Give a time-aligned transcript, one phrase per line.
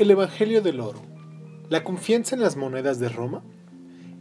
[0.00, 1.02] El Evangelio del Oro.
[1.68, 3.44] La confianza en las monedas de Roma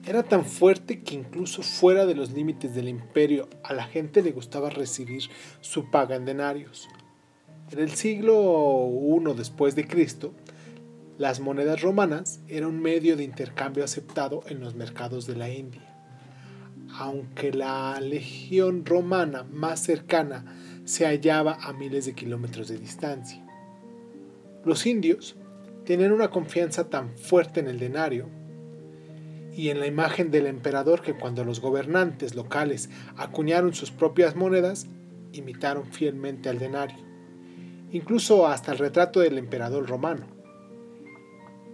[0.06, 4.34] era tan fuerte que incluso fuera de los límites del imperio a la gente le
[4.34, 5.30] gustaba recibir
[5.62, 6.90] su paga en denarios.
[7.72, 10.34] En el siglo I después de Cristo,
[11.18, 15.96] las monedas romanas eran un medio de intercambio aceptado en los mercados de la India.
[16.98, 20.44] Aunque la legión romana más cercana
[20.84, 23.46] se hallaba a miles de kilómetros de distancia.
[24.66, 25.38] Los indios
[25.90, 28.28] tenían una confianza tan fuerte en el denario
[29.56, 34.86] y en la imagen del emperador que cuando los gobernantes locales acuñaron sus propias monedas,
[35.34, 37.00] imitaron fielmente al denario,
[37.92, 40.28] incluso hasta el retrato del emperador romano.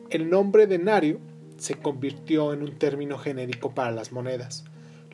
[0.09, 1.19] El nombre denario
[1.57, 4.63] se convirtió en un término genérico para las monedas.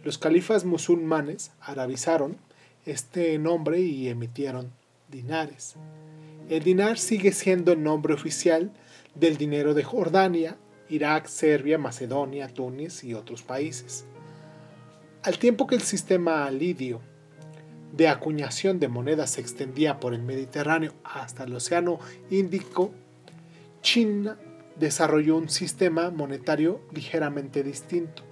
[0.03, 2.37] Los califas musulmanes arabizaron
[2.85, 4.69] este nombre y emitieron
[5.09, 5.75] dinares.
[6.49, 8.71] El dinar sigue siendo el nombre oficial
[9.15, 10.57] del dinero de Jordania,
[10.89, 14.05] Irak, Serbia, Macedonia, Túnez y otros países.
[15.23, 17.01] Al tiempo que el sistema lidio
[17.93, 22.91] de acuñación de monedas se extendía por el Mediterráneo hasta el Océano Índico,
[23.81, 24.37] China
[24.79, 28.23] desarrolló un sistema monetario ligeramente distinto,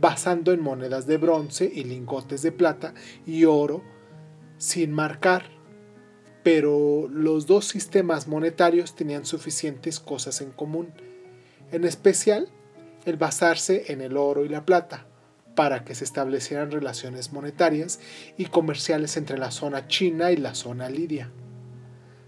[0.00, 2.94] basando en monedas de bronce y lingotes de plata
[3.26, 3.82] y oro
[4.58, 5.44] sin marcar,
[6.44, 10.92] pero los dos sistemas monetarios tenían suficientes cosas en común,
[11.72, 12.48] en especial
[13.06, 15.06] el basarse en el oro y la plata,
[15.56, 17.98] para que se establecieran relaciones monetarias
[18.36, 21.30] y comerciales entre la zona china y la zona lidia.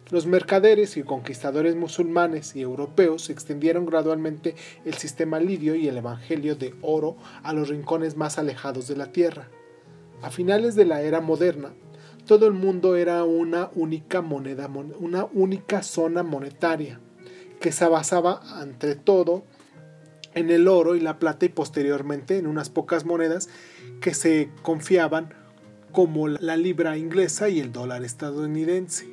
[0.09, 4.55] Los mercaderes y conquistadores musulmanes y europeos extendieron gradualmente
[4.87, 9.12] el sistema lidio y el evangelio de oro a los rincones más alejados de la
[9.12, 9.50] tierra.
[10.22, 11.75] A finales de la era moderna,
[12.26, 17.00] todo el mundo era una única moneda, una única zona monetaria,
[17.60, 19.44] que se basaba entre todo
[20.34, 23.48] en el oro y la plata y posteriormente en unas pocas monedas
[24.00, 25.32] que se confiaban
[25.92, 29.06] como la libra inglesa y el dólar estadounidense.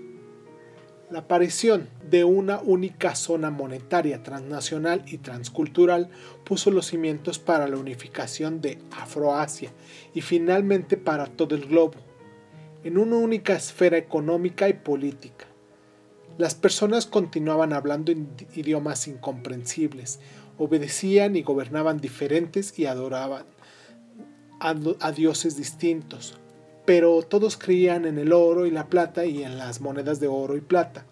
[1.09, 6.09] La aparición de una única zona monetaria transnacional y transcultural
[6.43, 9.71] puso los cimientos para la unificación de Afroasia
[10.15, 12.12] y finalmente para todo el globo
[12.83, 15.45] en una única esfera económica y política.
[16.37, 18.11] Las personas continuaban hablando
[18.55, 20.19] idiomas incomprensibles,
[20.57, 23.45] obedecían y gobernaban diferentes y adoraban
[24.59, 26.35] a, dioses distintos,
[26.85, 30.57] pero todos creían en el oro y la plata y en las monedas de oro
[30.57, 31.05] y plata.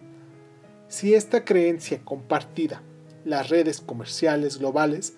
[0.88, 2.82] Si esta creencia compartida,
[3.26, 5.14] las redes comerciales globales,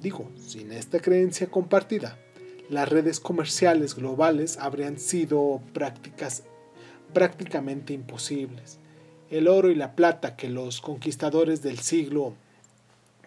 [0.00, 2.18] digo, sin esta creencia compartida,
[2.68, 6.44] las redes comerciales globales habrían sido prácticas
[7.12, 8.78] prácticamente imposibles.
[9.30, 12.34] El oro y la plata que los conquistadores del siglo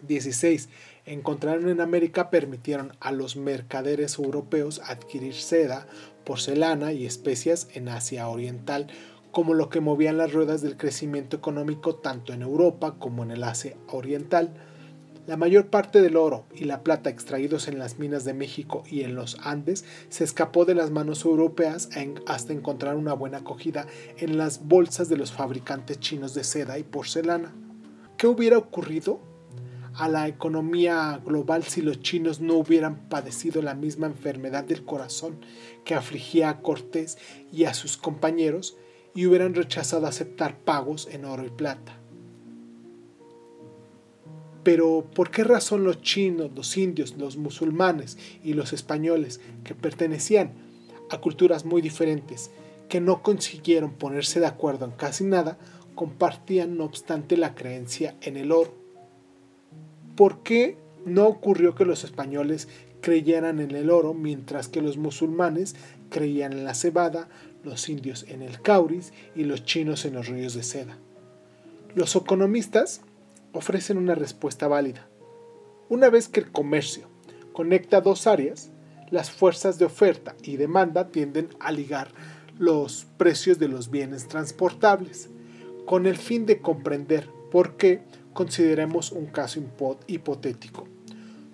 [0.08, 0.68] XVI
[1.06, 5.88] encontraron en América permitieron a los mercaderes europeos adquirir seda,
[6.26, 8.88] porcelana y especias en Asia Oriental,
[9.32, 13.44] como lo que movían las ruedas del crecimiento económico tanto en Europa como en el
[13.44, 14.54] Asia Oriental.
[15.28, 19.02] La mayor parte del oro y la plata extraídos en las minas de México y
[19.02, 21.90] en los Andes se escapó de las manos europeas
[22.28, 26.84] hasta encontrar una buena acogida en las bolsas de los fabricantes chinos de seda y
[26.84, 27.54] porcelana.
[28.16, 29.20] ¿Qué hubiera ocurrido
[29.96, 35.42] a la economía global si los chinos no hubieran padecido la misma enfermedad del corazón
[35.84, 37.18] que afligía a Cortés
[37.52, 38.78] y a sus compañeros
[39.14, 42.00] y hubieran rechazado aceptar pagos en oro y plata?
[44.68, 50.52] Pero ¿por qué razón los chinos, los indios, los musulmanes y los españoles, que pertenecían
[51.10, 52.52] a culturas muy diferentes,
[52.90, 55.58] que no consiguieron ponerse de acuerdo en casi nada,
[55.96, 58.74] compartían no obstante la creencia en el oro?
[60.18, 62.68] ¿Por qué no ocurrió que los españoles
[63.00, 65.78] creyeran en el oro mientras que los musulmanes
[66.10, 67.30] creían en la cebada,
[67.64, 70.98] los indios en el cauris y los chinos en los ríos de seda?
[71.96, 73.00] Los economistas
[73.54, 75.08] ofrecen una respuesta válida.
[75.90, 77.08] Una vez que el comercio
[77.54, 78.72] conecta dos áreas,
[79.10, 82.10] las fuerzas de oferta y demanda tienden a ligar
[82.60, 85.30] los precios de los bienes transportables,
[85.86, 88.02] con el fin de comprender por qué
[88.34, 89.62] consideremos un caso
[90.08, 90.88] hipotético.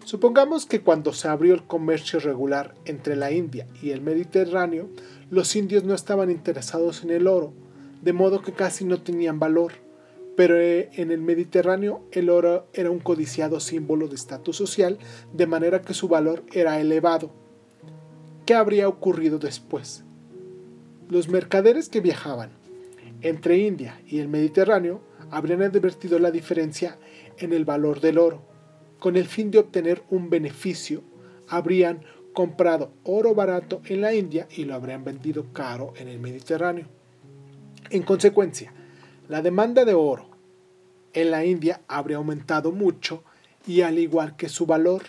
[0.05, 4.89] Supongamos que cuando se abrió el comercio regular entre la India y el Mediterráneo,
[5.29, 7.53] los indios no estaban interesados en el oro,
[8.01, 9.82] de modo que casi no tenían valor
[10.35, 14.97] pero eh, en el Mediterráneo el oro era un codiciado símbolo de estatus social,
[15.31, 17.31] de manera que su valor era elevado.
[18.45, 20.03] ¿Qué habría ocurrido después?
[21.09, 22.51] Los mercaderes que viajaban
[23.21, 25.01] entre India y el Mediterráneo
[25.31, 26.97] habrían advertido la diferencia
[27.37, 28.43] en el valor del oro.
[28.99, 31.03] Con el fin de obtener un beneficio,
[31.47, 32.03] habrían
[32.33, 36.87] comprado oro barato en la India y lo habrían vendido caro en el Mediterráneo.
[37.89, 38.73] En consecuencia,
[39.33, 40.27] la demanda de oro
[41.11, 43.23] en la India habría aumentado mucho
[43.65, 45.01] y al igual que su valor.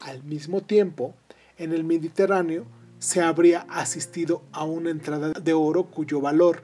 [0.00, 1.12] Al mismo tiempo,
[1.58, 2.64] en el Mediterráneo
[2.98, 6.62] se habría asistido a una entrada de oro cuyo valor,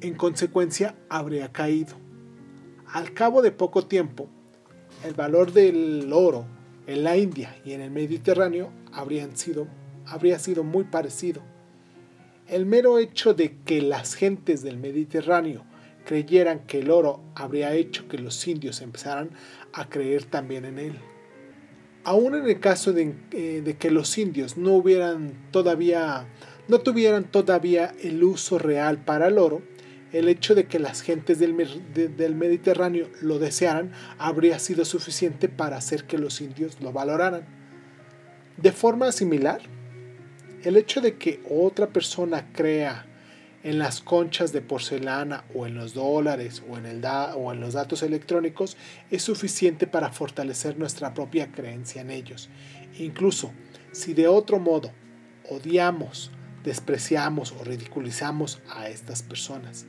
[0.00, 1.96] en consecuencia, habría caído.
[2.86, 4.26] Al cabo de poco tiempo,
[5.04, 6.46] el valor del oro
[6.86, 9.66] en la India y en el Mediterráneo habrían sido,
[10.06, 11.42] habría sido muy parecido.
[12.48, 15.70] El mero hecho de que las gentes del Mediterráneo
[16.04, 19.30] creyeran que el oro habría hecho que los indios empezaran
[19.72, 20.98] a creer también en él.
[22.04, 26.26] Aún en el caso de, eh, que los indios no tuvieran todavía
[28.02, 29.62] el uso real para el oro,
[30.12, 36.04] el hecho de que las gentes del Mediterráneo lo desearan habría sido suficiente para hacer
[36.04, 37.46] que los indios lo valoraran.
[38.58, 39.62] De forma similar,
[40.64, 43.06] el hecho de que otra persona crea
[43.64, 47.04] en las conchas de porcelana o en los dólares o en, el
[47.36, 48.76] o en los datos electrónicos
[49.10, 52.48] es suficiente para fortalecer nuestra propia creencia en ellos.
[52.98, 53.52] Incluso
[53.92, 54.90] si de otro modo
[55.48, 56.30] odiamos,
[56.64, 59.86] despreciamos o ridiculizamos a estas personas.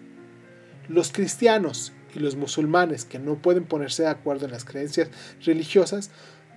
[0.88, 5.10] Los cristianos y los musulmanes que no pueden ponerse de acuerdo en las creencias
[5.44, 6.12] religiosas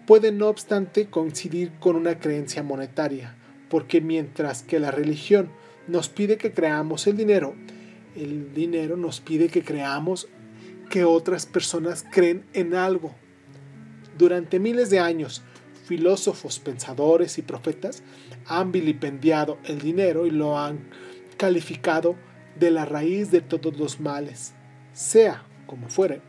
[0.07, 3.37] pueden no obstante coincidir con una creencia monetaria,
[3.69, 5.51] porque mientras que la religión
[5.89, 7.55] nos pide que creamos el dinero,
[8.15, 10.29] el dinero nos pide que creamos
[10.91, 13.15] que otras personas creen en algo.
[14.17, 15.43] Durante miles de años,
[15.85, 18.03] filósofos, pensadores y profetas
[18.47, 20.89] han vilipendiado el dinero y lo han
[21.37, 22.17] calificado
[22.59, 24.55] de la raíz de todos los males.
[24.93, 26.23] Sea como fuere,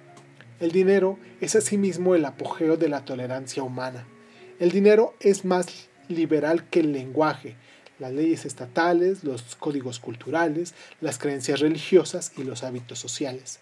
[0.60, 4.08] el dinero es asimismo el apogeo de la tolerancia humana.
[4.60, 7.56] El dinero es más liberal que el lenguaje,
[8.00, 13.60] las leyes estatales, los códigos culturales, las creencias religiosas y los hábitos sociales.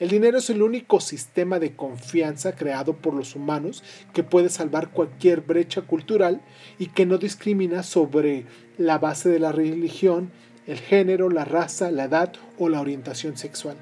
[0.00, 3.82] El dinero es el único sistema de confianza creado por los humanos
[4.14, 6.40] que puede salvar cualquier brecha cultural
[6.78, 10.30] y que no discrimina sobre la base de la religión,
[10.68, 13.76] el género, la raza, la edad o la orientación sexual.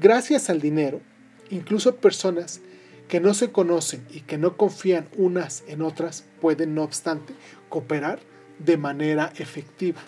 [0.00, 1.02] Gracias al dinero,
[1.50, 2.62] incluso personas
[3.06, 7.34] que no se conocen y que no confían unas en otras pueden, no obstante,
[7.68, 8.20] cooperar
[8.58, 10.00] de manera efectiva.